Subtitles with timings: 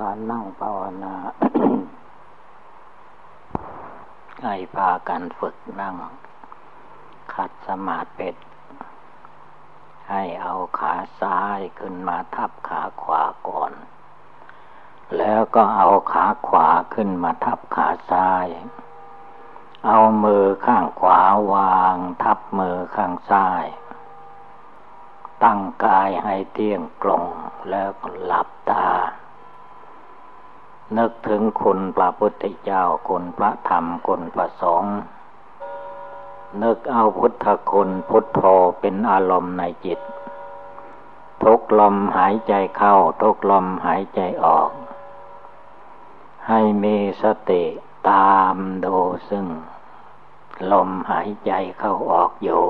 [0.00, 1.14] การนั่งภาวนา
[4.42, 5.96] ให้พากันฝึกนั่ง
[7.34, 8.30] ขัดสมาธิ
[10.10, 13.72] ให้เอาขาซ้ายขึ้นมาทับขาขวาก่อน
[15.18, 18.46] แล้วก็เอาขาขวาขึ้นมาทับขาซ้าย
[19.86, 21.20] เอามือข้างขวา
[21.52, 23.66] วางทับมือข้างซ้าย
[25.44, 27.24] ตั้งกายให้เที่ยงตรง
[27.68, 27.88] แล้ว
[28.24, 28.88] หลับตา
[30.98, 34.96] นึกถึงคุณพระพุทธเจ้าคุณพระธรรมคุณพระสงฆ์
[36.62, 38.40] นึกเอาพุทธคุณพุทโธ
[38.80, 40.00] เป็นอารมณ์ในจิต
[41.42, 44.70] ทุกลมหายใจเข้า ทุกลมหายใจออก
[46.48, 47.64] ให้มีสติ
[48.10, 48.96] ตามดู
[49.28, 49.46] ซึ่ง
[50.72, 52.64] ลมหายใจเข้าออกอยู่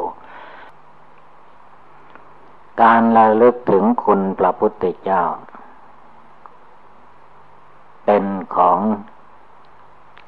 [2.82, 5.22] การระลึกถึงคุณพระพุทธเจ้า
[8.06, 8.24] เป็น
[8.56, 8.78] ของ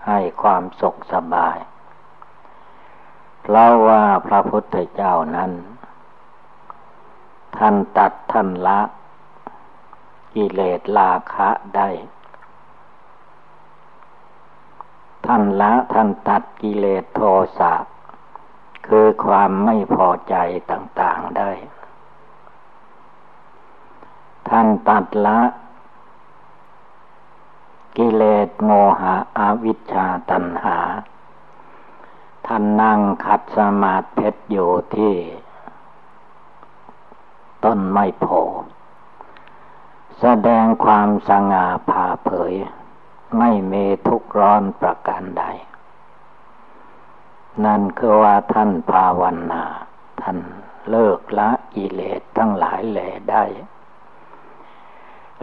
[0.06, 1.56] ให้ความสุขสบาย
[3.42, 5.52] เพราะว่าพระพุทธเจ้านั้น
[7.58, 8.80] ท่านตัดท่านละ
[10.34, 11.88] กิเลสราคะได้
[15.26, 17.20] ท่านละท่านตัดกิเลสโท
[17.58, 17.74] สะ
[18.86, 20.36] คือความไม่พอใจ
[20.70, 21.50] ต่าง ๆได้
[24.48, 25.38] ท่านตัดละ
[28.00, 30.78] กิเลสโมหะอาวิชชาตัณหา
[32.46, 35.14] ท่านนั่งขัดสมาธิอยู่ที่
[37.64, 38.26] ต้นไม้โพ
[40.20, 42.54] แสดงความสง่าผ่าเผย
[43.38, 45.44] ไม่มีทุกร้อนประการใด
[47.64, 49.64] นั่นคือว่าท่านภาวนา
[50.20, 50.38] ท่าน
[50.90, 53.44] เลิกละกิเลสทั้งหลายแหล่ได้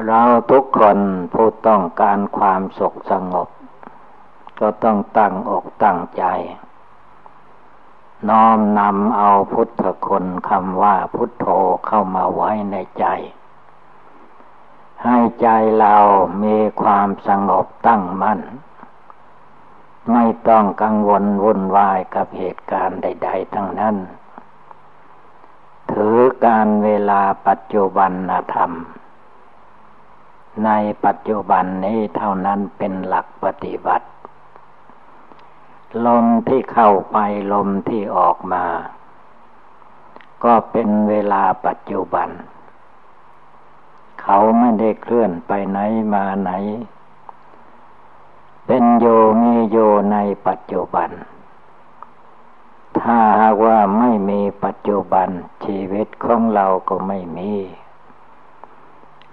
[0.07, 0.99] เราทุกคน
[1.33, 3.49] ผู้ต้องการความสุขสงบ
[4.59, 6.23] ก็ต้องตั้งอกตั้งใจ
[8.29, 11.45] น้อมนำเอาพุทธคุณคำว่าพุทโธ
[11.85, 13.05] เข้ามาไว้ในใจ
[15.03, 15.47] ให้ใจ
[15.79, 15.95] เรา
[16.43, 18.39] มีความสงบตั้งมั่น
[20.11, 23.95] ไม่ต้องกังวลวุ่นวายกับเหตุการณ์ใด ๆ ทั้งนั้น
[25.91, 28.11] ถือการเวลาปัจจุบัน
[28.55, 28.71] ธรรม
[30.65, 30.69] ใน
[31.05, 34.07] ปัจจุบันนี้เท่านั้นเป็นหลักปฏิบัติ
[36.05, 37.17] ลมที่เข้าไป
[37.53, 38.65] ลมที่ออกมา
[40.43, 42.29] ก็เป็นเวลาปัจจุบัน
[44.21, 45.79] เขาไม่ได้เคลื่อนไปไหน
[46.13, 46.51] มาไหน
[48.65, 49.05] เป็นโย
[49.41, 49.77] มีโย
[50.11, 51.09] ในปัจจุบัน
[52.99, 55.29] ถ้าหากว่าไม่มีปัจจุบัน
[55.65, 57.53] ชีวิตของเราก็ไม่มี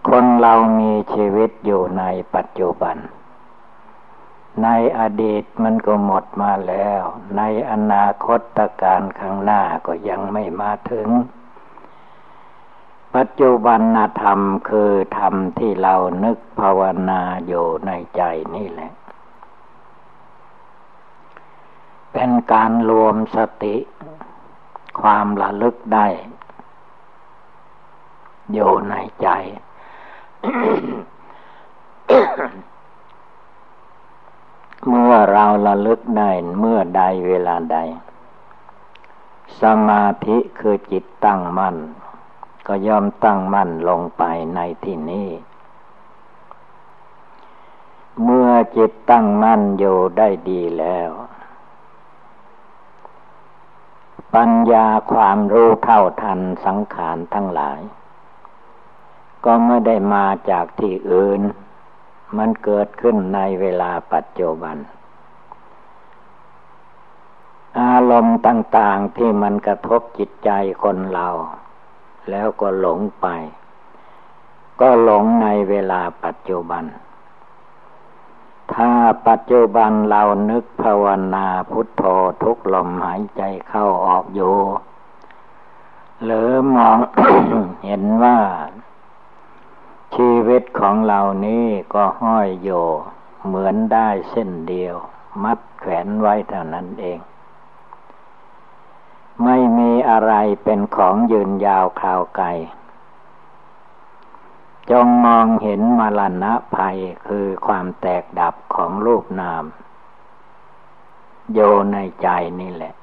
[0.08, 2.96] คนเรามีชีวิตอยู่ในปัจจุบัน
[4.62, 4.68] ใน
[4.98, 7.02] อดีตมันก็หมดมาแล้ว
[7.36, 11.08] ในอนาคตการข้างหน้าก็ยังไม่มาถึง
[13.14, 13.80] ปัจจุบัน
[14.22, 15.94] ธรรมคือธรรมที่เรา
[16.24, 18.22] นึกภาวนาอยู่ในใจ
[18.54, 18.92] นี่แหละ
[22.12, 23.76] เป็นการรวมสติ
[25.00, 26.06] ความระลึกได้
[28.52, 29.28] อยู่ในใจ
[34.88, 37.78] เมื่อเราระลึกได้เมื่อใดเวลาใด
[39.60, 41.76] สมาธิคือจิตตั้งมั่น
[42.66, 44.22] ก็ยอมตั้งมั่นลงไป
[44.54, 45.28] ในที่นี้
[48.24, 51.10] เมื่อจิตตั้งมั่นอยู่ได้ดีแล้ว
[54.34, 57.80] ปัญญาความรู้เท่าทันสังขารทั้งหลาย
[59.44, 61.40] ก็ไม่ได้มาจากที่อื่น
[62.36, 64.76] มันเกิดขึ้นในเวลาปัจจุบัน
[67.80, 70.50] อารมณ์ต่าง ๆที่มันกระทบจิตใจ
[70.82, 71.28] คนเรา
[72.30, 73.26] แล้วก็หลงไป
[74.80, 76.84] ก็หลงในเวลาปัจจุบัน
[78.74, 78.90] ถ้า
[79.26, 82.02] ปัจจุบันเรานึกภาวนาพุทโธ
[82.42, 84.56] ทุกลมหายใจเข้าออกอยู่
[86.24, 86.98] หรือมอง
[87.84, 88.38] เห็นว่า
[90.16, 92.70] ชีวิตของเรานี้ก็ห้อยโย
[93.46, 94.96] เหมือนได้เส้นเดียว
[95.42, 97.18] มัดแขวนไว้เท่านั้นเอง
[99.44, 100.32] ไม่มีอะไร
[100.64, 102.46] เป็นของยืนยาวคราวไกล
[104.90, 109.64] จงมองเห็นมรณะภัยคือความแตกดับของรูปนาม
[111.52, 111.60] โย
[111.92, 112.28] ในใจ
[112.60, 112.94] นี่แหละ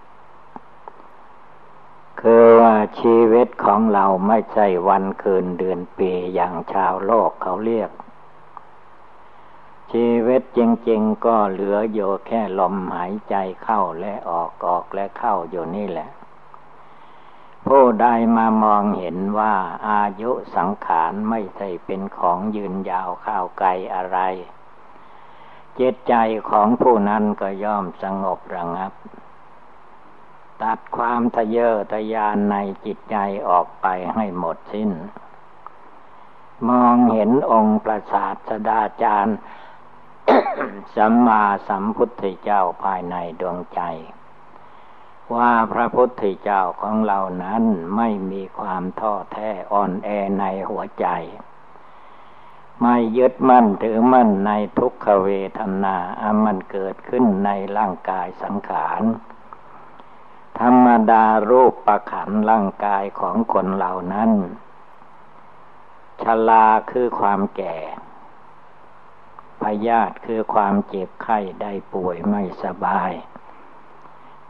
[2.22, 7.92] คือว่าชีวิตของเราไม่ใช่วันคืนเดือนปีอย่างชาวโลกเขาเรียก
[9.92, 10.60] ชีวิตจ
[10.90, 16.10] ริง ๆ ก็เหลืออยู่แค่ลมหายใจเข้าและออกออกและเข้าอยู่นี่แหละ
[17.68, 19.56] ผู้ใดมามองเห็นว่า
[19.90, 24.20] อายุสังขารไม่ใช่เป็นของยืนยาวข้าวไกลอะไร
[25.80, 26.14] จิตใจ
[26.50, 28.94] ของผู้นั้นก็ย่อมสงบระงับ
[30.64, 32.56] ตัดความทะเยอทะยานใน
[32.86, 33.18] จิตใจ
[33.50, 34.92] ออกไปให้หมดสิ้น
[36.70, 39.38] มองเห็นองค์ประสาทสดาจารย์
[40.96, 43.82] สัมมาสัมพุทธเจ้าภายในดวงใจ
[45.36, 47.64] ว่าพระพุทธเจ้าของเรานั้น
[47.96, 50.10] ไม่มีความท้อแท้อ่อนแอ
[50.40, 51.08] ในหัวใจ
[52.82, 59.02] ไม่ยึดมั่นถือมั่นในทุกขเวทนาอามันเกิดขึ้นในร่างกายสังขาร
[60.62, 64.32] ธรรมดารูปประขันร่างกายของคนเหล่านั้น
[66.24, 67.78] ชลาคือความแก่
[69.62, 73.12] พยาธิคือความเจ็บไข้ได้ป่วยไม่สบาย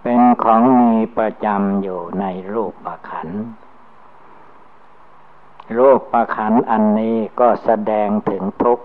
[0.02, 3.30] เป็นของมีประจำอยู่ในรูปประขัน
[5.78, 8.80] รูปประขันอันนี้ก็แสดงถึงทุก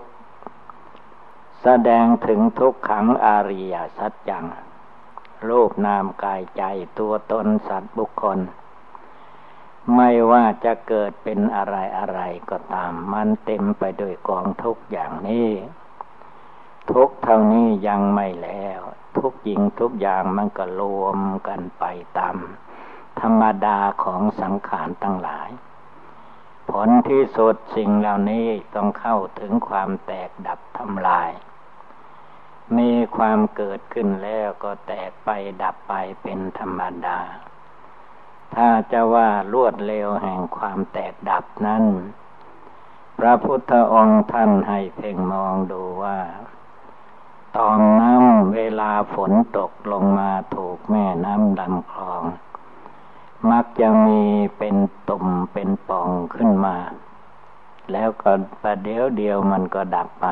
[1.63, 4.45] แสดงถึงทุกขังอาริยสัจจัง
[5.49, 6.63] รูปนามกายใจ
[6.99, 8.39] ตัวตนสัตว์บุคคล
[9.95, 12.19] ไม่ว่าจะเกิดเป็นอะไรอะไร
[12.49, 15.49] ก็ตาม มันเต็มไปด้วยกองทุกอย่างนี้
[16.91, 18.79] ทุกเท่านี้ยังไม่แล้ว
[19.17, 21.83] ทุกยิงทุกอย่างมันก็รวมกันไป
[22.17, 22.35] ตาม
[23.19, 25.49] ธรรมดาของสังขารตั้งหลาย
[26.69, 31.29] ผลที่สุดสิ่งเหล่านี้ต้องเข้าถึงความแตกดับทำลาย
[32.77, 35.29] มีความเกิดขึ้นแล้วก็แตกไป
[35.61, 37.19] ดับไปเป็นธรรมดา
[38.55, 41.83] ถ้าจะว่าลวดเร็วแห่งความแตกดับนั้น
[43.17, 46.19] พระพุทธองค์ท่านให้เพ่งมองดูว่า
[47.57, 52.23] ตอนน้ำเวลาฝนตกลงมาถูกแม่น้ำลำคลอง
[53.51, 54.21] มักจะมี
[54.57, 54.75] เป็น
[55.09, 56.77] ตุ่มเป็นป่องขึ้นมา
[57.91, 58.31] แล้วก็
[58.61, 60.27] ประเดี๋ยวเดียวมันก็ดับไป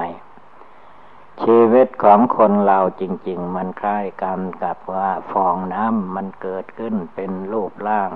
[1.43, 8.11] ชีวิตของคนเราจริง ๆ มันคล้ายกันกับว่าฟองน้ำมันเกิดขึ้นเป็นรูปร่าง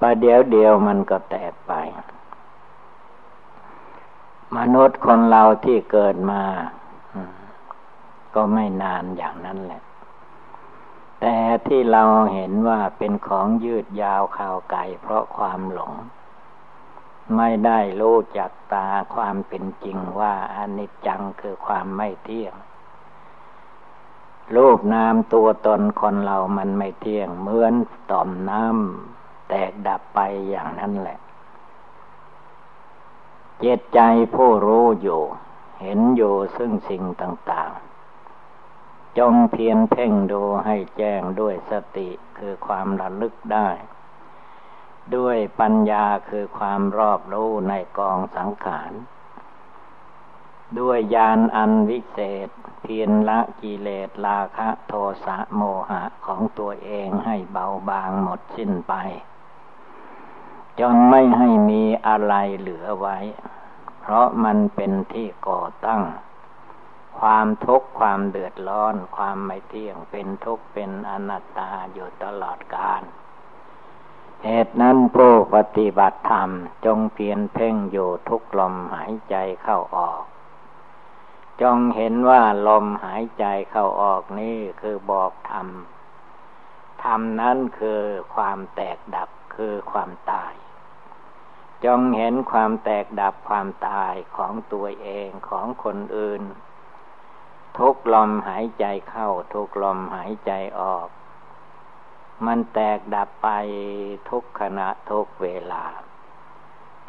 [0.00, 1.72] ประเดี๋ยวเดียวมันก็แตกไป
[4.56, 6.42] มนุษย์คนเราที่เกิดมา
[8.34, 9.82] ก็ไม่นานอย่างนั้นแหละ
[11.20, 12.02] แต่ที่เรา
[12.34, 15.92] เห็นว่าเป็นของยืดยาวข่าวไก่เพราะความหลง
[17.36, 22.54] ไม่ได้รู้จักตาความเป็นจริงว่าอนิจจังคือความไม่เที่ยง
[24.56, 27.74] รูปนามตัวตนคนเรามันไม่เที่ยง เหมือน
[28.10, 31.18] ต่อมน้ำแตกดับไปอย่างนั้นแหละ
[33.58, 34.00] เจตใจ
[34.34, 35.22] ผู้รู้อยู่
[35.80, 37.70] เห็นอยู่ซึ่งสิ่งต่าง
[38.44, 42.08] ๆ จงเพียรเพ่งดูให้แจ้งด้วยสติ
[42.38, 43.68] คือความระลึกได้
[45.16, 48.92] ด้วยปัญญาคือความรอบรู้ในกองสังขาร
[50.78, 52.48] ด้วยญาณอันวิเศษ
[52.82, 54.92] เพียรละกิเลสราคะโท
[55.24, 58.94] สะโมหะของตัวเองให้เบาบางหมดสิ้นไป
[60.80, 63.18] จนไม่ให้มีอะไรเหลือไว้
[64.00, 66.02] เพราะมันเป็นที่ก่อตั้ง
[67.20, 73.02] ความทุกข์ความเดือดร้อน ความไม่เที่ยงเป็นทุกข์เป็นอนัตตาอยู่ตลอดกาล
[74.44, 76.50] เหตุนั้นผู้ปฏิบัติธรรม
[76.84, 80.22] จงเพียรเพ่งอยู่ทุกลมหายใจเข้าออก
[81.62, 85.68] จงเห็นว่าลมหายใจเข้าออกนี่คือบอกธรรม
[87.04, 88.02] ธรรมนั้นคือ
[88.34, 90.54] ความแตกดับคือความตาย
[91.84, 96.42] จงเห็นความแตกดับความตายของตัวเองของคนอื่น
[97.78, 101.08] ทุกลมหายใจเข้าทุกลมหายใจออก
[102.46, 103.48] มันแตกดับไป
[104.30, 105.84] ทุกขณะทุกเวลา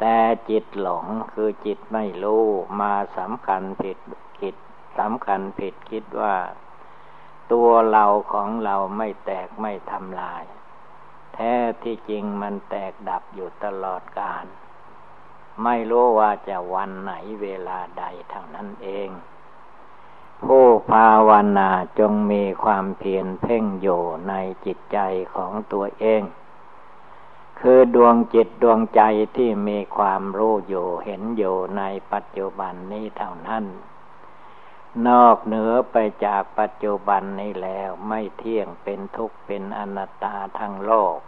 [0.00, 0.16] แต่
[0.48, 2.44] จิตหลงคือจิตไม่รู้
[2.80, 3.98] มาสำคัญผิด
[4.38, 4.54] คิด
[4.98, 6.36] สำคัญผิดคิดว่า
[7.52, 10.44] ตัวเราของเราไม่แตกไม่ทำลาย
[11.34, 14.46] แท้ที่จริงมันแตกดับอยู่ตลอดกาล
[15.64, 19.08] ไม่รู้ว่าจะวันไหนเวลาใดทางนั้นเอง
[20.44, 24.98] ผู้ภาวนาจงมีความเพียรเพ่งอยู่ในจิตใจ
[25.34, 26.22] ของตัวเอง
[27.60, 29.02] คือดวงจิตดวงใจ
[29.36, 31.82] ที่มีความรู้อยู่เห็นอยู่ใน
[32.12, 33.64] ปัจจุบันนี้เท่านั้น
[35.08, 41.18] นอกเหนือไปจากปัจจุบันนี้แล้วไม่เที่ยงเป็นทุกข์เป็นอนัตตาทั้งโลก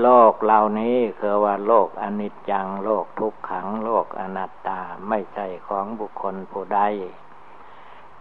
[0.00, 6.80] โลกเหล่านี้คือว่าโลกอนิจจังโลกทุกขังโลกอนัตตาไม่ใช่ของบุคคลผู้ใด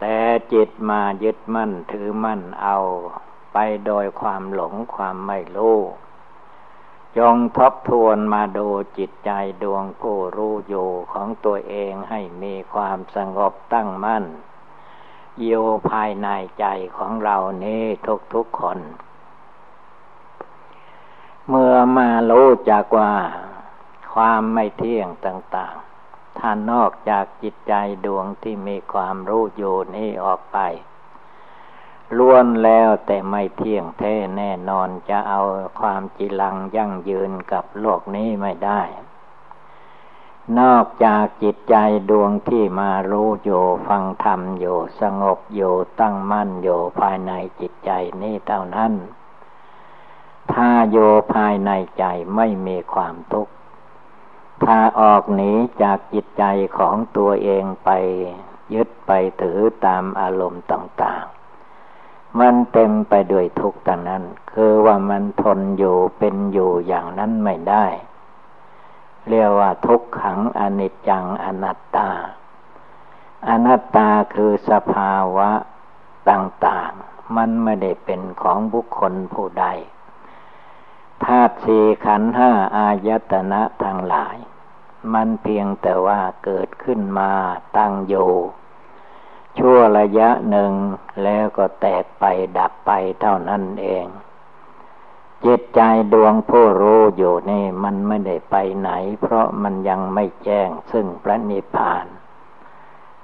[0.04, 0.20] แต่
[0.54, 2.78] จิตมายึดมั่นถือมั่นเอา
[3.54, 5.80] ไปโดยความหลงความไม่รู้
[7.18, 8.68] จงทบทวนมาดู
[8.98, 9.32] จิตใจ
[9.64, 14.26] ดวงผู้รู้อยู่ของตัวเองให้มีความสงบตั้งมั่น
[15.42, 16.28] อยู่ภายใน
[16.60, 16.66] ใจ
[16.98, 17.84] ของเรานี้
[18.34, 18.80] ทุกๆคน
[21.48, 23.14] เมื่อมารู้จักว่า
[24.14, 25.76] ความไม่เที่ยงต่าง
[26.42, 27.74] ๆท่านนอกจากจิตใจ
[28.06, 30.58] ดวงที่มีความรู้อยู่นี้ออกไป
[32.18, 35.42] ล้วนแล้วแต่ไม่เที่ยงแท้แน่นอนจะเอา
[35.80, 38.82] ความจิลังยั่งยืนกับโลกนี้ไม่ได้
[40.60, 41.76] นอกจากจิตใจ
[42.10, 48.94] ดวงที่มารู้อยู่ฟังธรรมอยู่สงบอยู่ตั้งมั่นอยู่ภายในจิตใจนี้เท่านั้น
[50.54, 50.98] ถ้าโย
[51.34, 52.06] ภายในใจ
[52.36, 53.54] ไม่มีความทุกข์
[54.64, 55.52] ถ้าออกหนี
[55.82, 56.44] จากจิตใจ
[56.78, 57.90] ของตัวเองไป
[58.74, 67.86] ยึดไปถือตามอารมณ์ต่างๆ มันเต็มไปด้วยทุกข์ต่างนั้น คือว่ามันทนอยู่เป็นอยู่อย่างนั้นไม่ได้
[69.28, 72.10] เรียกว่าทุกขังอนิจจังอนัตตา
[73.48, 75.50] อนัตตาคือสภาวะ
[76.30, 79.66] ต่างๆ มันไม่ได้เป็นของบุคคลผู้ใด
[81.24, 84.38] ธาตุสี่ขันห้าอายตนะทั้งหลาย
[85.14, 87.32] มันเพียงแต่ว่าเกิดขึ้นมา
[87.78, 88.32] ตั้งอยู่
[89.58, 90.72] ชั่วระยะหนึ่ง
[91.24, 92.24] แล้วก็แตกไป
[92.58, 92.92] ดับไป
[93.22, 94.08] เท่านั้นเอง
[95.46, 95.82] จิตใจ
[96.14, 98.92] ดวงผู้รู้อยู่นี่มันไม่ได้ไปไหน
[99.22, 102.06] เพราะมันยังไม่แจ้งซึ่งพระนิพพาน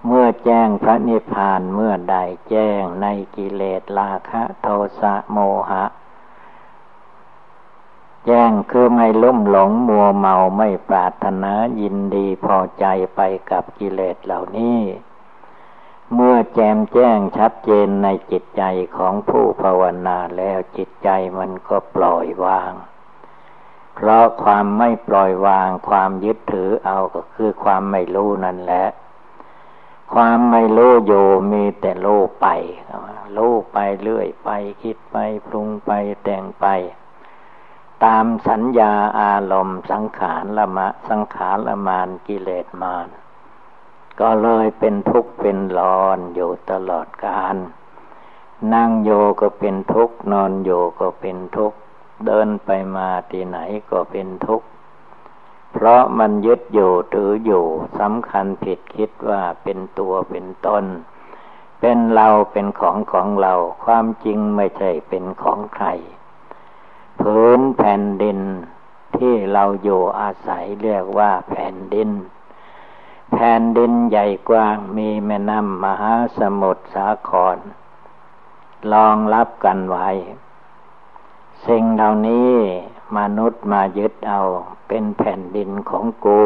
[0.06, 2.18] เมื่อแจ้งพระนิพพานเมื่อใด
[2.50, 4.68] แจ้งในกิเลสราคะโท
[5.00, 5.38] สะโม
[5.70, 5.86] หะ
[8.26, 13.22] แจ้งคือไม่ลุ่มหลงมัวเมาไม่ปรารถนายินดีพอใจไป
[13.52, 14.80] กับกิเลสเหล่านี้
[16.14, 18.64] เมื่อแจมแจ้งชัดเจนในจิตใจ
[18.98, 22.74] ของผู้ภาวนาแล้วจิตใจมันก็ปล่อยวาง
[23.96, 28.86] เพราะความไม่ปล่อยวางความยึดถือเอาก็คือความไม่รู้นั่นแหละ
[30.14, 32.48] ความไม่รู้อยู่มีแต่รู้ไป
[33.38, 34.50] รู้ไปเรื่อยไป
[34.82, 35.92] คิดไปปรุงไป
[36.24, 36.66] แต่งไป
[38.06, 43.08] ตามสัญญาอารมณ์สังขารละมะ สังขารละมานกิเลสมาน
[44.20, 47.56] ก็เลยเป็นทุกข์เป็นร้อนอยู่ตลอดกาล
[48.74, 49.12] นั่งโย
[49.42, 51.78] ก็เป็นทุกข์นอนโยก็เป็นทุกข์
[52.26, 53.58] เดินไปมาที่ไหน
[53.92, 54.68] ก็เป็นทุกข์
[55.72, 57.66] เพราะมันยึดอยู่ถืออยู่
[58.00, 60.84] สำคัญผิดคิดว่าเป็นตัวเป็นตน
[61.80, 65.88] เป็นเราเป็นของของเรา ความจริงไม่ใช่เป็นของใคร
[67.32, 68.40] พื้นแผ่นดิน
[69.18, 72.10] ที่เราอยู่อาศัยเรียกว่าแผ่นดิน
[73.32, 77.58] แผ่นดินใหญ่กว้างมีแม่น้ำมหาสมุทรสาคร
[78.94, 80.10] รองรับกันไว้
[81.68, 82.52] สิ่งเหล่านี้
[83.18, 84.42] มนุษย์มายึดเอา
[84.88, 86.44] เป็นแผ่นดินของกู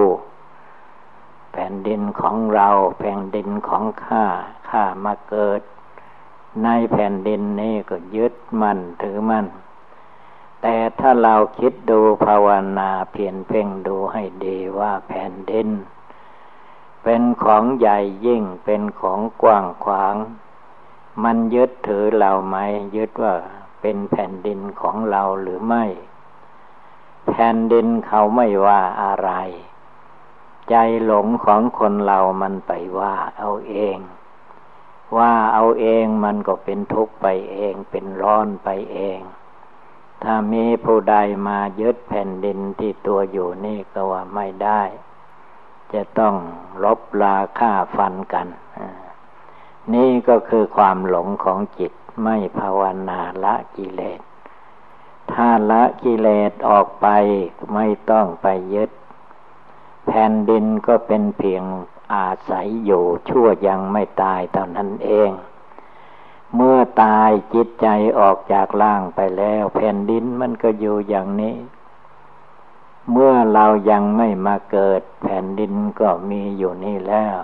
[1.53, 2.69] แผ่นดินของเรา
[2.99, 4.25] แผ่นดินของข้า
[4.69, 5.61] ข้ามาเกิด
[6.63, 9.47] ในแผ่นดินนี้ก็ยึดมั่นถือมั่น
[10.61, 12.47] แต่ถ้าเราคิดดูภาว
[12.79, 15.69] นาเพียนเพ่งดูให้ดีว่าแผ่นดิน
[17.03, 20.15] เป็นของใหญ่ยิ่งเป็นของกว้างขวาง
[21.23, 22.57] มันยึดถือเราไหม
[22.95, 23.35] ยึดว่า
[23.81, 25.85] เป็นแผ่นดินของเราหรือไม่
[27.27, 29.31] แผ่นดินเขาไม่ว่าอะไร
[30.69, 30.75] ใจ
[31.05, 33.97] หลงของคนเรามันไปว่าเอาเอง
[35.17, 39.19] ว่าเอาเองมันก็เป็นทุกข์ไปเองเป็นร้อนไปเอง
[40.23, 41.15] ถ้ามีผู้ใด
[41.47, 44.81] มายึดแผ่นดินที่ตัวอยู่นี่ก็ว่าไม่ได้
[45.93, 46.35] จะต้อง
[46.83, 48.47] ลบลาฆ่าฟันกัน
[49.93, 54.21] นี่ก็คือความหลงของจิตไม่ภาวนาละกิเลส
[55.31, 57.07] ถ้าละกิเลสออกไป
[57.73, 58.89] ไม่ต้องไปยึด
[60.07, 61.63] แผ่นดินก็เป็นเพียง
[62.13, 65.31] อาศัยอยู่ชั่วยังไม่ตายเท่านั้นเอง
[66.55, 67.87] เมื่อตายจิตใจ
[68.19, 71.57] ออกจากร่างไปแล้ว แผ่นดินมันก็อยู่อย่างนี้
[73.11, 77.37] เมื่อเรายังไม่มาเกิด แผ่นดินก็มีอยู่นี่แล้ว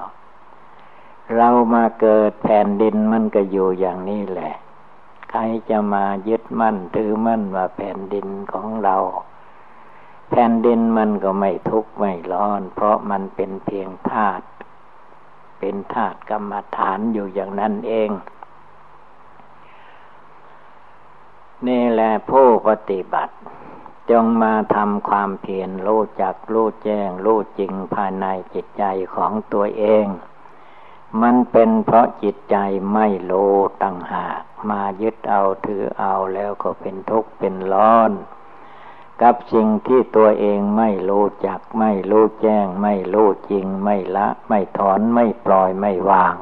[1.35, 4.53] เรามาเกิดแผ่นดินมันก็อยู่อย่างนี้แหละ
[5.29, 8.97] ใครจะมายึดมั่นถือมั่นว่าแผ่นดินของเรา
[10.29, 14.45] แผ่นดินมันก็ไม่ทุกข์ไม่ร้อน เพราะมันเป็นเพียงธาตุ
[15.59, 18.09] เป็นธาตุกรรมฐานอยู่อย่างนั้นเอง
[21.65, 23.33] นี่แหละผู้ปฏิบัติ
[24.11, 28.83] จงมาทำความเพียรรู้จักรู้แจ้งรู้จริงภายในจิตใจ
[29.15, 30.05] ของตัวเอง
[31.21, 32.57] มันเป็นเพราะจิตใจ
[32.93, 33.33] ไม่โล
[33.83, 38.11] ตั้งหากมายึดเอาถือเอาแล้วก็เป็นทุกข์เป็นร้อน
[39.21, 46.35] กับสิ่งที่ตัวเองไม่รู้จักไม่รู้แจ้ง ไม่รู้จริง ไม่ละ ไม่ถอนไม่ปล่อยไม่วาง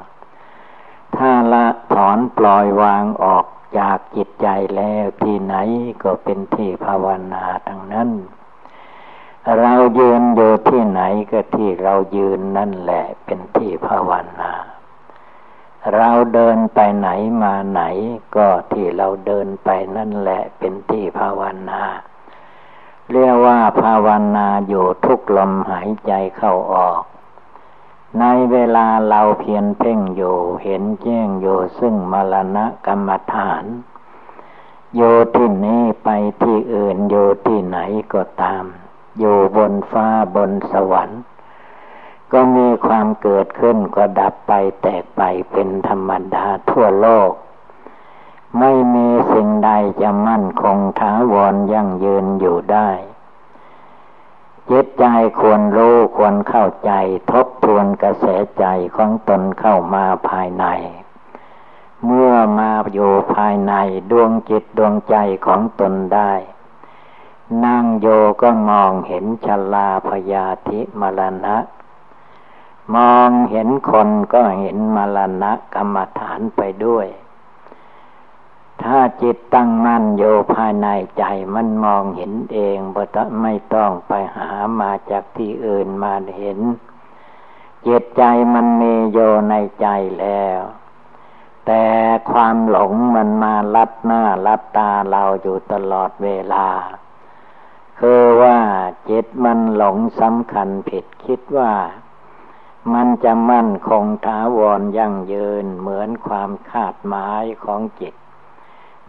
[1.15, 3.45] ถ้าละถอนปล่อยวางออก
[3.77, 5.55] จากจิตใจแล้วที่ไหน
[6.03, 8.09] ก็เป็นที่ภาวนาทั้งนั้น
[9.59, 11.01] เรายืนอยู่ที่ไหน
[11.31, 14.51] ก็ที่เรายืนนั่นแหละเป็นที่ภาวนา
[15.95, 17.09] เราเดินไปไหน
[17.41, 17.81] มาไหน
[18.35, 21.81] ก็ที่เราเดินไปนั่นแหละเป็นที่ภาวนา
[23.11, 27.01] เรียกว่าภาวนาอยู่ทุกลมหายใจเข้าออก
[28.19, 33.63] ในเวลาเราเพียรเพ่งอยู่เห็นแจ้งอยู่ซึ่งมรณะกรรมฐาน
[34.95, 35.01] โย
[35.35, 36.09] ที่นี้ไป
[36.43, 37.15] ที่อื่นโย
[37.47, 37.77] ที่ไหน
[38.13, 38.63] ก็ตาม
[39.19, 41.21] อยู่บนฟ้าบนสวรรค์
[42.31, 47.31] ก็มีความเกิดขึ้นก็ดับไปแตกไปเป็นธรรมดาทั่วโลก
[48.59, 52.89] ไม่มีสิ่งใดจะมั่นคงถาวรยั่งยืนอยู่ได้
[54.71, 55.05] จิตใจ
[55.39, 56.91] ควรรู้ควรเข้าใจ
[57.31, 58.25] ทบทวนกระแส
[58.59, 60.65] ใจของตนเข้ามาภายใน
[62.05, 63.73] เมื่อมาอยู่ภายใน
[64.11, 66.33] ดวงจิตดวงใจของตนได้
[67.65, 68.07] นั่งโย
[68.41, 71.57] ก็มองเห็นชลาพยาธิมรณะ
[72.95, 77.07] มองเห็นคนก็เห็นมรณะกรรมฐานไปด้วย
[78.83, 81.23] ถ้าจิตตั้งมั่นโยภายในใจ
[81.55, 83.03] มันมองเห็นเองบ่
[83.41, 86.59] ไม่ต้องไปหามาจากที่อื่นมาเห็น
[87.87, 89.87] จิตใจมันมีโยในใจ
[90.19, 90.61] แล้ว
[91.65, 91.85] แต่
[92.31, 96.67] ความหลงมันมาลัดหน้าลัดตาเราอยู่ตลอดเวลา
[97.99, 98.59] คือว่า
[99.09, 101.73] จิตมันหลงสำคัญผิดคิดว่า
[102.93, 108.15] มันจะมั่นคงถาวรยั่งยืนเหมือนความคาดหมายของจิต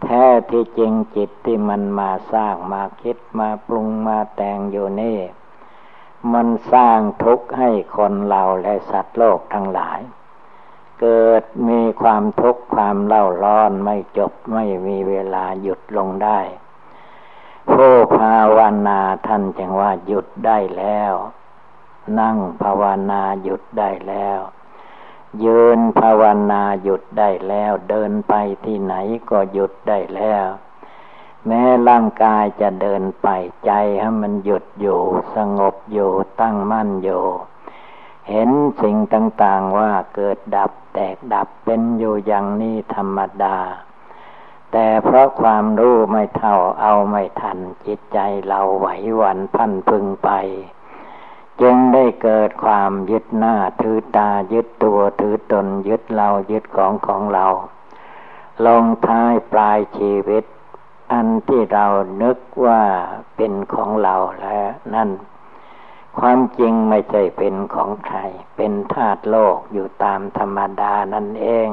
[0.03, 5.19] แท้ที่จริงจิตที่มันมาสร้างมาคิดมาปรุงมาแต่งอยู่นี่
[6.33, 9.99] มันสร้างทุกข์ให้คนเราและสัตว์โลกทั้งหลาย
[10.99, 16.39] เกิดมีความทุกข์ความเล่าร้อนไม่จบไม่มีเวลาหยุดลงได้
[17.71, 21.13] ผู้ภาวนาท่านจึงว่าหยุดได้แล้ว
[22.19, 24.39] นั่งภาวนาหยุดได้แล้ว
[25.45, 28.33] ยืนภาวนาหยุดได้แล้ว เดินไป
[28.65, 28.93] ที่ไหน
[29.29, 30.47] ก็หยุดได้แล้ว
[31.45, 33.27] แม้ร่างกายจะเดินไป
[33.65, 35.01] ใจให้มันหยุดอยู่
[35.35, 37.23] สงบอยู่ตั้งมั่นอยู่
[38.29, 38.49] เห็น
[38.81, 43.57] สิ่งต่างๆว่าเกิดดับแตกดับเป็นอยู่อย่างนี้ธรรมดา
[44.71, 50.29] แต่เพราะความรู้ไม่เท่าเอาไม่ทันจิตใจเราไหวหวันพันพึงไป
[51.61, 57.45] จึงได้เกิดความยึดหน้าถือตายึดตัวถือตนยึดเรายึดของของเรา
[58.65, 60.43] ลงท้ายปลายชีวิต
[61.11, 61.85] อันที่เรา
[62.21, 62.83] นึกว่า
[63.35, 65.09] เป็นของเราแล้วนั่น
[66.19, 68.19] ความจริงไม่ใช่เป็นของใคร
[68.55, 71.69] เป็นธาตุโลกอยู่ตามธรรมดานั่นเอง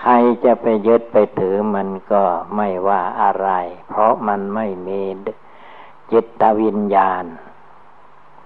[0.00, 0.12] ใคร
[0.44, 2.24] จะไปยึดไปถือมันก็
[2.56, 3.48] ไม่ว่าอะไร
[3.88, 5.02] เพราะมันไม่มี
[6.12, 7.24] จิตวิญญาณ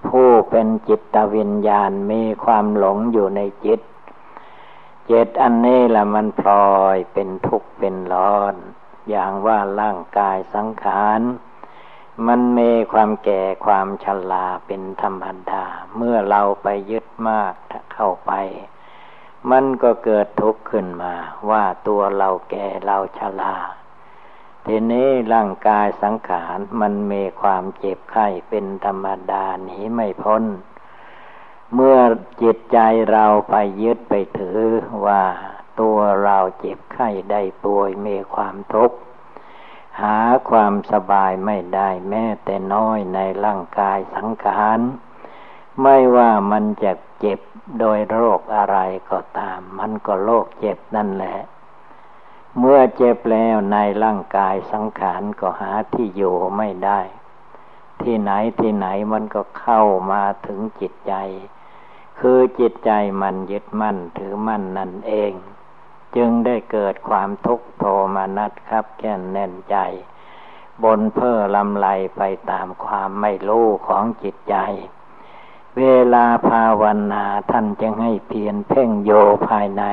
[0.06, 3.80] ผู้เป็นจิตวิญญาณมีความหลงอยู่ในจิต
[5.06, 8.54] เจตอันนี้แหละมันพลอยเป็นทุกข์เป็นร้อน
[9.08, 11.20] อย่างว่าร่างกายสังขาร
[12.26, 15.64] มันมีความแก่ความชราเป็นธรรมดา
[15.96, 17.54] เมื่อเราไปยึดมาก
[17.94, 18.32] เข้าไป
[19.50, 21.14] มันก็เกิดทุกข์ขึ้นมา
[21.50, 23.54] ว่าตัวเราแก่เราชรา
[24.66, 30.44] ทีนี้ร่างกายสังขารมันมีความเจ็บไข้เป็นธรรมดาหนีไม่พ้น
[31.74, 31.98] เมื่อ
[32.42, 32.78] จิตใจ
[33.10, 34.60] เราไปยึดไปถือ
[35.06, 35.24] ว่า
[35.80, 38.96] ตัวเราเจ็บไข้ได้ป่วยมีความทุกข์
[40.00, 40.18] หา
[40.50, 44.78] ความสบายไม่ได้แม้แต่น้อยในร่างกายสังขาร
[45.82, 47.40] ไม่ว่ามันจะเจ็บ
[47.78, 48.78] โดยโรคอะไร
[49.10, 51.36] ก็ตาม มันก็โรคเจ็บนั่นแหละ
[52.58, 57.00] เมื่อเจ็บแล้วในร่างกายสังขารก็หาที่อยู่ไม่ได้
[58.02, 61.14] ที่ไหนที่ไหนมันก็เข้ามาถึงจิตใจ
[62.20, 62.90] คือจิตใจ
[63.22, 65.32] มันยึดมั่นถือมั่นนั่นเอง
[66.16, 67.84] จึงได้เกิดความทุกข์โท
[68.14, 69.76] มานัดครับแก่นแน่นใจ
[70.82, 74.56] บนเพ้อลำไหลไปตามความไม่รู้ของจิตใจ
[75.78, 75.84] เว
[76.14, 79.10] ลาภาวนาท่านจึงให้เพียรเพ่งโย
[79.48, 79.84] ภายใน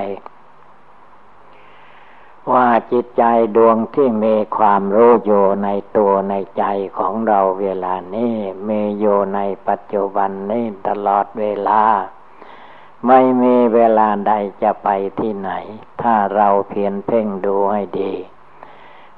[2.53, 3.23] ว่าจิตใจ
[3.55, 6.63] ดวงที่มีความรู้อยู่ในตัวในใจ
[6.97, 8.35] ของเราเวลานี้
[8.67, 11.83] มีอยู่ในปัจจุบันนี้ตลอดเวลา
[13.07, 14.33] ไม่มีเวลาใด
[14.63, 15.51] จะไปที่ไหน
[16.01, 18.13] ถ้าเราเพียรเพ่งดูให้ดี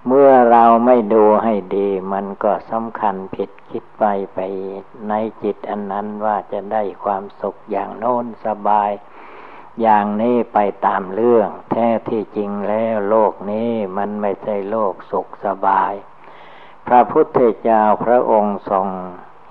[0.08, 4.40] เมื่อเราไม่ดูให้ดี มันก็สำคัญผิดคิดไปไป
[5.10, 5.14] ใน
[5.44, 8.92] จิตอันนั้นว่าจะได้ความสุขอย่างโน้นสบาย
[9.82, 15.94] อย่างนี้ไปตามเรื่อง แท้ที่จริงแล้วโลกนี้มันไม่ใช่โลกสุขสบาย
[16.88, 18.88] พระพุทธเจ้าพระองค์ทรง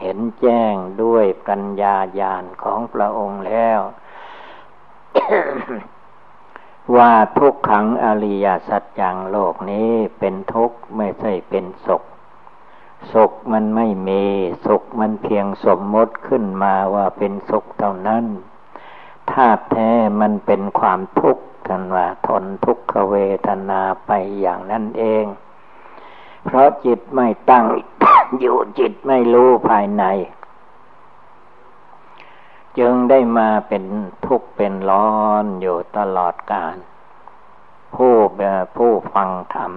[0.01, 3.81] เห็นแจ้งด้วยปัญญาญาณของพระองค์แล้ว
[6.97, 12.03] ว่าทุกขังอริยสัจจังโลกนี้เป็นทุกข์ไม่ใช่เป็นสุข
[13.13, 14.25] สุขมันไม่มี
[14.67, 18.25] สุขมันเพียงสมมติขึ้นมาว่าเป็นสุขเท่านั้น
[19.33, 19.91] ธาตุแท้
[20.21, 23.17] มันเป็นความทุกข์ท่านว่าทนทุกขเว
[23.47, 25.25] ทนาไปอย่างนั้นเอง
[26.45, 27.67] เพราะจิตไม่ตั้ง
[28.41, 30.05] อยู่จิตไม่รู้ภายใน
[32.79, 33.85] จึงได้มาเป็น
[34.27, 35.13] ทุกข์เป็นร้อ
[35.43, 36.77] นอยู่ตลอดกาล
[37.95, 38.15] ผู้
[38.77, 39.73] ผู้ฟังธรรม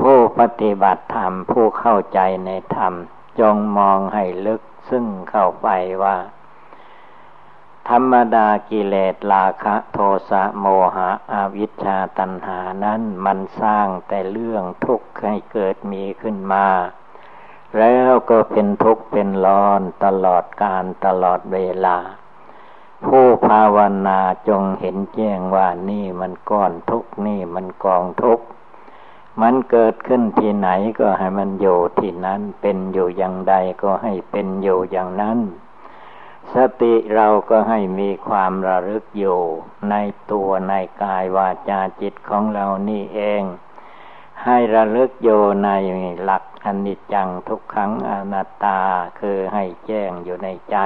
[0.00, 2.92] ผู้ปฏิบัติธรรม ผู้เข้าใจในธรรม
[3.40, 5.68] จงมองให้ลึกซึ่งเข้าไป
[6.02, 6.16] ว่า
[7.88, 9.98] ธรรมดากิเลสราคะโท
[10.30, 16.66] สะโมหะอาวิชชาตัณหานั้นมันสร้างแต่เรื่องทุกข์ให้เกิดมีขึ้นมา
[17.78, 21.98] แล้วก็เป็นทุกข์เป็นร้อนตลอดการตลอดเวลา
[23.04, 28.46] ผู้ภาวนาจงเห็นแจ้งว่านี่มันก้อนทุกข์นี่มันกองทุกข์
[29.42, 30.68] มันเกิดขึ้นที่ไหน
[31.00, 35.40] ก็ให้มันอยู่ที่นั้นเป็นอยู่อย่างใดก็ให้เป็นอยู่อย่างนั้น
[36.54, 39.40] สติเราก็ให้มีความระลึกอยู่
[39.90, 39.94] ใน
[40.32, 43.42] ตัวในกายวาจาจิตของเรานี่เอง
[44.44, 45.70] ให้ระลึกอยู่ใน
[46.22, 48.80] หลักอนิจจังทุกขังอนัตตา
[49.20, 50.76] คือให้แจ้งอยู่ในใจ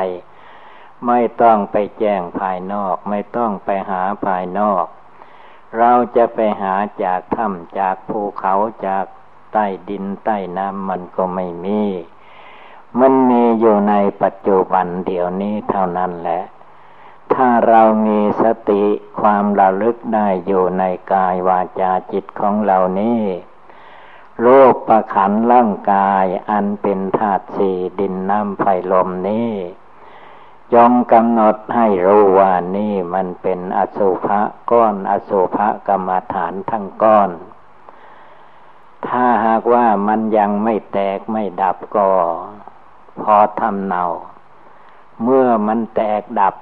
[1.07, 4.85] ไม่ต้องไปแจ้งภายนอก ไม่ต้องไปหาภายนอก
[5.79, 8.55] เราจะไปหาจากถ้ำจากภูเขา
[8.87, 9.05] จาก
[9.53, 11.83] ใต้ดินใต้น้ำมันก็ไม่มี
[12.99, 16.43] มันมีอยู่ในปัจจุบันเดี๋ยวนี้เท่านั้นแหละ
[17.35, 18.85] ถ้าเรามีสติ
[19.21, 23.23] ความระลึกได้อยู่ในกายวาจาจิตของเรานี้
[24.43, 29.51] โลกประขันร่างกายอันเป็นธาตุสี่ดินน้ำไฟลมนี้
[30.75, 37.31] จงกำหนดให้รู้ว่านี่มันเป็นอสุภะก้อนอสุภะกรรมฐานทั้งก้อน
[39.07, 42.09] ถ้าหากว่ามันยังไม่แตกไม่ดับก็
[43.23, 44.05] พอทำเนา
[45.23, 46.55] เมื่อมันแตกดับ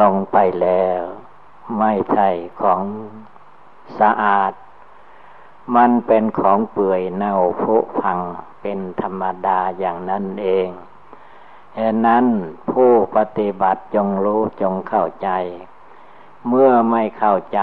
[0.00, 1.00] ลงไปแล้ว
[1.78, 2.28] ไม่ใช่
[2.60, 2.82] ของ
[4.00, 4.52] สะอาด
[5.76, 8.18] มันเป็นของเปื่อยเน่าผุพัง
[8.60, 10.68] เป็นธรรมดาอย่างนั้นเอง
[11.74, 12.26] เหตุนั้น
[12.70, 15.30] ผู้ปฏิบัติจงรู้จงเข้าใจ
[16.48, 17.60] เมื่อไม่เข้าใจ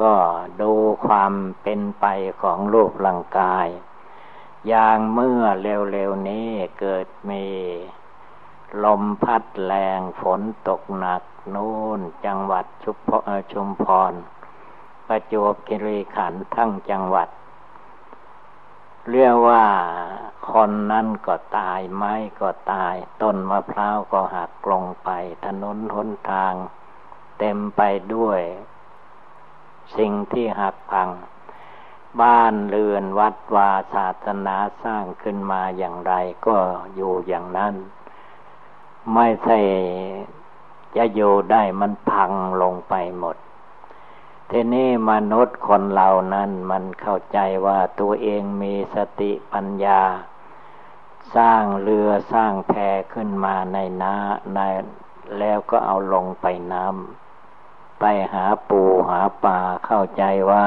[0.00, 0.14] ก็
[0.60, 0.72] ดู
[1.06, 2.04] ความเป็นไป
[2.42, 3.66] ของรูปร่างกาย
[4.68, 6.48] อย่างเมื่อเร็วๆนี้
[6.80, 7.44] เกิดมี
[8.84, 11.22] ลมพัดแรงฝนตกหนัก
[11.54, 13.10] นู่นจังหวัดชุพ
[13.52, 14.12] ชุมพร
[15.06, 17.28] ประจวบคีรีขันธ์ทั้งจังหวัด
[19.10, 19.66] เรียกว่า
[20.50, 25.10] คนนั้นก็ตายไม้ก็ตาย ต้นมะพร้าวก็หักลงไป
[25.46, 26.54] ถนนหนทาง
[27.38, 27.80] เต็มไป
[28.14, 28.40] ด้วย
[29.96, 31.08] สิ่งที่หักพัง
[32.20, 36.12] บ้านเรือนวัดวาศาสนาสร้างขึ้นมาอย่างไร
[36.46, 36.58] ก็
[36.94, 37.74] อยู่อย่างนั้น
[39.14, 39.58] ไม่ใช่
[40.96, 43.36] จะอยู่ได้มันพังลงไปหมด
[44.50, 50.02] ทีนี้มนุษย์คนเหล่านั้นมันเข้าใจว่าตัวเองมีสติปัญญา
[51.36, 52.72] สร้างเรือสร้างแพ
[53.14, 54.60] ขึ้นมาในน้ำใน
[55.38, 60.22] แล้วก็เอาลงไปน้ำไปหาปูหาปลาเข้าใจ
[60.52, 60.66] ว่า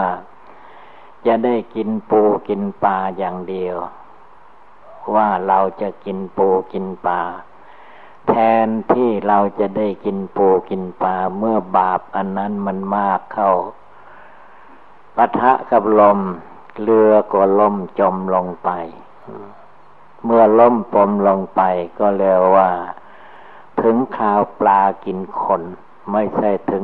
[1.28, 3.78] จะได้กินปูกินปลาอย่างเดียว
[5.16, 7.22] ว่าเราจะกินปูกินปลา
[8.28, 8.34] แท
[8.66, 13.52] นที่เราจะได้กินปูกินปลาเมื่อบาปอันนั้นมันมากเข้า
[15.16, 16.20] ปะทะกับลม
[16.82, 18.70] เรือก็ล่มจมลงไป
[20.24, 21.62] เมื่อล่มปมลงไป
[22.00, 22.70] ก็เรียกว่า
[23.82, 25.62] ถึงข่าวปลากินคน
[26.12, 26.84] ไม่ใช่ถึง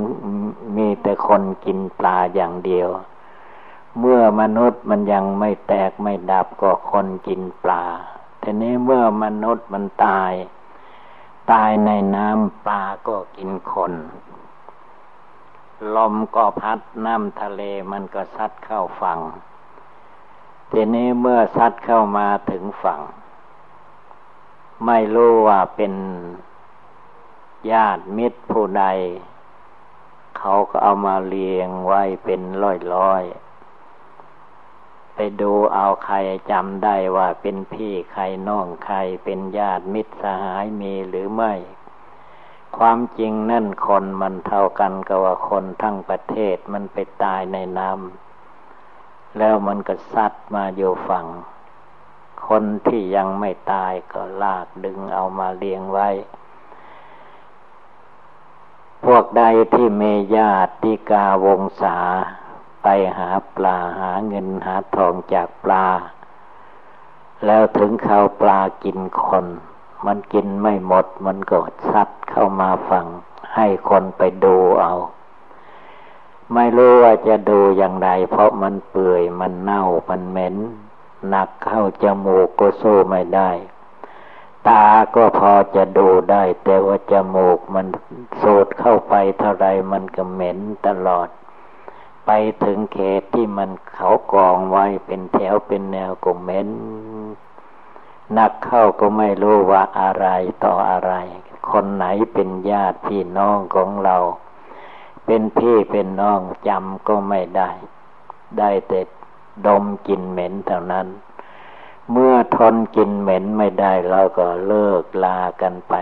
[0.77, 2.89] มีแต่คนกินปลาอย่างเดียว
[3.99, 7.83] เมื่อมนุษย์มันยังไม่แตกไม่ดับก็คนกินปลา
[8.41, 10.33] ทีนี้เมื่อมนุษย์มันตาย
[11.51, 13.93] ตายในน้ำปลาก็กินคน
[15.95, 19.19] ลมก็พัดน้ำทะเลมันก็ซัดเข้าฝั่ง
[20.71, 23.01] ทีนี้เมื่อซัดเข้ามาถึงฝั่ง
[24.85, 25.93] ไม่รู้ว่าเป็น
[27.71, 28.85] ญาติมิตรผู้ใด
[30.37, 32.41] เขาก็เอามาเรียงไว้เป็น
[32.93, 33.42] ร้อยๆ
[35.15, 36.17] ไปดูเอาใคร
[36.51, 41.53] จำได้ว่าเป็นพี่ใครน้องใครเป็นญาติมิตรสหายมีหรือไม่
[42.77, 51.27] ความจริงนั่นคนมันเท่ากันกับว่าคนทั้งประเทศมันไปตายในน้ำแล้วมันก็ซัดมาอยู่ฝั่ง
[52.47, 56.09] คนที่ยังไม่ตายก็ลากดึงเอามาเลี้ยงไว้
[59.05, 60.03] พวกใดที่เม
[60.35, 60.51] ญา
[60.83, 61.97] ติกาวงศา
[62.83, 65.85] ไปหาปลาหาเงินหาทองจากปลา
[67.45, 69.45] แล้วถึงเขาปลากินคน
[70.05, 71.57] มันกินไม่หมดมันก็
[71.91, 73.05] ซัดเข้ามาฟัง
[73.55, 74.93] ให้คนไปดูเอา
[76.53, 80.55] ไม่รู้ว่าจะดูอย่างไร เพราะมันเปื่อยมันเน่ามันเหม็น
[81.29, 83.49] หนักเข้าจมูกก็สู้ไม่ได้
[84.67, 87.87] ตาก็พอจะดูได้ แต่ว่าจมูกมัน
[88.41, 91.27] สูดเข้าไปเท่าไรมันก็เหม็นตลอด
[92.25, 92.31] ไป
[92.63, 96.69] ถึงเขตที่มันเขากองไว้เป็นแถวเป็นแนวก็เหม็น
[98.37, 100.27] นักเข้าก็ไม่รู้ว่าอะไร
[100.63, 101.13] ต่ออะไร
[101.69, 104.17] คนไหนเป็นญาติพี่น้องของเรา
[105.25, 107.69] เป็นพี่เป็นน้องจำก็ไม่ได้
[108.57, 109.01] ได้แต่
[109.65, 111.07] ดมกลิ่นเหม็นเท่านั้น
[112.11, 115.93] เมื่อทนกินเหม็นไม่ได้เราก็เลิกลากันไป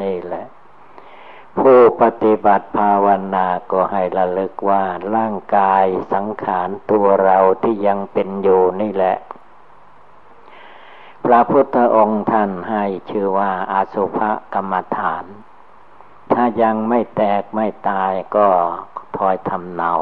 [0.00, 0.46] นี่แหละ
[1.58, 4.84] ผู้ปฏิบัติภาวนาก็ให้ระลึกว่า
[5.16, 9.16] ร่างกายสังขารตัวเราที่ยังเป็นอยู่นี่แหละ
[11.24, 14.18] พระพุทธองค์ท่านให้ชื่อว่าอาสุภ
[14.54, 15.24] กรรมฐาน
[16.32, 18.48] ถ้ายังไม่แตกไม่ตายก็
[19.16, 19.92] ทอยทำเนา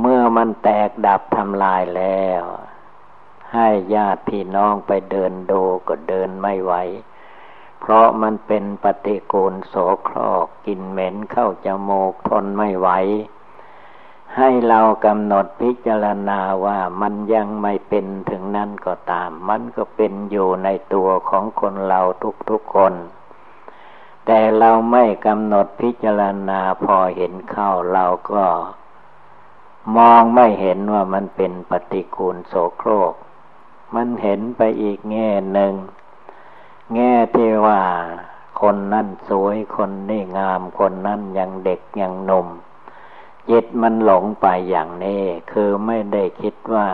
[0.00, 2.42] เมื่อมันแตกดับทำลายแล้ว
[3.54, 6.72] ให้ญาติพี่น้องไปเดินดูก็เดินไม่ไหว
[7.88, 12.88] เพราะมันเป็นปฏิกูลโสโครกกินเหม็นเข้าจมูกทนไม่ไหว
[14.36, 22.00] ให้เรากำหนดพิจารณาว่ามันยังไม่เป็นถึงนั่นก็ตาม มันก็เป็นอยู่ในตัวของคนเรา
[22.50, 22.94] ทุกๆคน
[24.26, 28.44] แต่เราไม่กำหนดพิจารณาพอเห็นเข้าเราก็
[29.96, 33.14] มองไม่เห็นว่ามันเป็นปฏิกูลโสโครก
[33.94, 35.74] มันเห็นไปอีกแง่หนึ่ง
[36.94, 37.82] แง่ที่ว่า
[38.60, 42.48] คนนั่นสวยคนนี่งามคนนั่นยังเด็กยังหนุ่ม
[43.50, 45.22] จิตมันหลงไปอย่างนี้
[45.52, 46.88] คือไม่ได้คิดว่า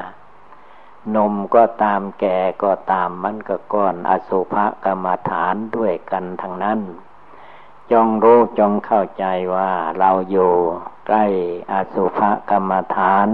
[1.16, 6.80] นมก็ตามแก่ก็ตามมันก็ก้อนอสุภกรรมฐานด้วยกันทั้งนั้น
[7.92, 9.24] จงรู้จงเข้าใจ
[9.54, 10.52] ว่าเราอยู่
[11.06, 11.24] ใกล้
[11.72, 12.18] อสุภ
[12.50, 13.28] กรรมฐาน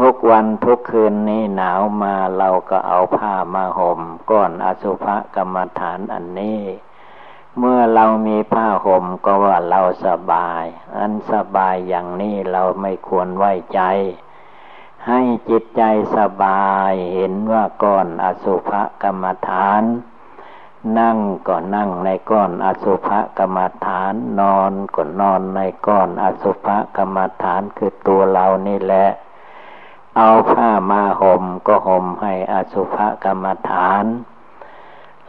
[0.00, 5.06] ทุกวันทุกคืนนี้หนาวมาเราก็เอาผ้ามาห่มก้อนอสุภ
[5.36, 6.60] กรรมฐานอันนี้
[7.58, 10.64] เมื่อเรามีผ้าห่มก็ว่าเราสบาย
[10.96, 13.80] อันสบายอย่างนี้เราไม่ควรไว้ใจ
[15.06, 15.82] ให้จิตใจ
[16.16, 18.70] สบายเห็นว่าก้อนอสุภ
[19.02, 19.82] กรรมฐาน
[20.98, 29.06] นั่งก็นั่งในก้อนอสุภกรรมฐาน นอนก็นอนในก้อนอสุภกรรมฐานคือตัวเรานี่แหละ
[30.18, 34.04] เอาผ้ามาห่มก็ห่มให้อสุภกรรมฐาน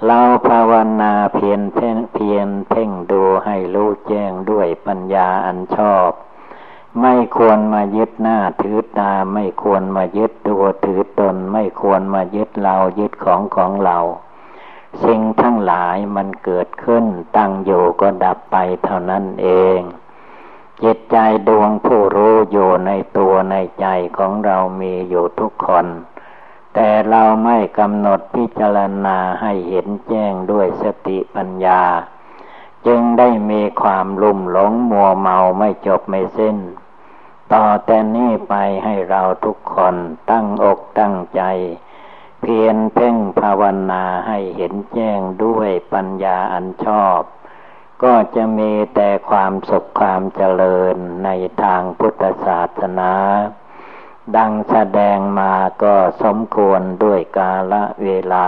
[0.06, 6.10] เราภาวนาเพียนเพ่งเพียนเพ่งดูให้รู้แจ้งด้วยปัญญาอันชอบ
[7.02, 13.98] ไม่ควรมายึดหน้าถือตาไม่ควรมายึดตัวถือตน ไม่ควรมายึดเรายึดของของเรา
[15.04, 17.06] สิ่งทั้งหลายมันเกิดขึ้น
[17.38, 19.48] ตั้งอยู่ก็ดับไปเท่านั้นเอ
[19.78, 19.80] ง
[20.84, 23.88] จิตใจดวงผู้รู้อยู่ในตัวในใจ
[24.18, 25.88] ของเรามีอยู่ทุกคน
[26.74, 31.84] แต่เราไม่กำหนดพิจารณาให้เห็นแจ้งด้วยสติปัญญา
[32.88, 36.58] จึงได้มีความลุ่มหลงมัวเมาไม่จบไม่สิ้น
[37.54, 39.96] ต่อแต่นี้ไปให้เราทุกคน
[40.30, 41.42] ตั้งอกตั้งใจ
[42.42, 47.22] เพียรเพ่งภาวนาให้เห็นแจ้งด้วยปัญญาอันชอบ
[48.04, 51.30] ก็จะมีแต่ความสุขความเจริญใน
[51.62, 53.14] ทางพุทธศาสนา
[54.36, 58.48] ดังแสดงมาก็สมควรด้วยกาลเวลา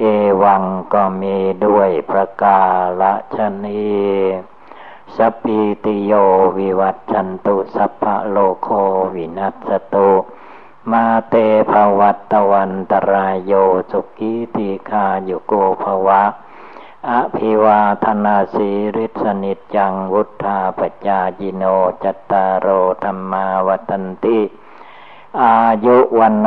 [0.00, 0.04] เอ
[0.42, 0.62] วัง
[0.94, 2.62] ก็มีด้วยประกา
[3.00, 3.88] ละชนี
[5.16, 6.12] สปีติโย
[6.58, 8.68] วิวัตชันตุสัพพะโลโค
[9.14, 10.10] วินัสตุ
[10.92, 11.34] มาเต
[11.70, 13.52] ภวัตตวันตรายโย
[13.90, 16.22] สุกีติคาโยโกภวะ
[17.06, 21.64] อภิวาธนาสีริสนิจังวุธาปจาจิโน
[22.02, 22.66] จตารโอ
[23.02, 24.40] ธรรมาวตันติ
[25.42, 26.46] อายุวันโน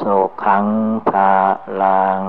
[0.00, 0.66] สุขัง
[1.08, 1.32] ภา
[1.80, 2.22] ลัง